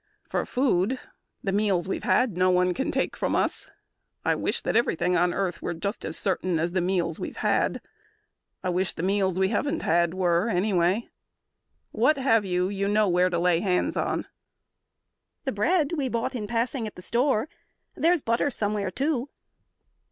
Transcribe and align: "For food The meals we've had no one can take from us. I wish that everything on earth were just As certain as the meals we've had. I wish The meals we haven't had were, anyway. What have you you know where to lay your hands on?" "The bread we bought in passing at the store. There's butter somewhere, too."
"For 0.23 0.47
food 0.47 0.99
The 1.43 1.51
meals 1.51 1.87
we've 1.87 2.01
had 2.05 2.35
no 2.35 2.49
one 2.49 2.73
can 2.73 2.89
take 2.89 3.15
from 3.15 3.35
us. 3.35 3.69
I 4.25 4.33
wish 4.33 4.63
that 4.63 4.75
everything 4.75 5.15
on 5.15 5.31
earth 5.31 5.61
were 5.61 5.75
just 5.75 6.03
As 6.03 6.17
certain 6.17 6.57
as 6.57 6.71
the 6.71 6.81
meals 6.81 7.19
we've 7.19 7.37
had. 7.37 7.79
I 8.63 8.69
wish 8.69 8.93
The 8.93 9.03
meals 9.03 9.37
we 9.37 9.49
haven't 9.49 9.83
had 9.83 10.15
were, 10.15 10.49
anyway. 10.49 11.09
What 11.91 12.17
have 12.17 12.43
you 12.45 12.67
you 12.67 12.87
know 12.87 13.07
where 13.07 13.29
to 13.29 13.37
lay 13.37 13.57
your 13.57 13.67
hands 13.69 13.95
on?" 13.95 14.25
"The 15.43 15.51
bread 15.51 15.91
we 15.91 16.09
bought 16.09 16.33
in 16.33 16.47
passing 16.47 16.87
at 16.87 16.95
the 16.95 17.03
store. 17.03 17.47
There's 17.93 18.23
butter 18.23 18.49
somewhere, 18.49 18.89
too." 18.89 19.29